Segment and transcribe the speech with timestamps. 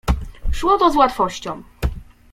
[0.51, 1.63] "Szło to z łatwością."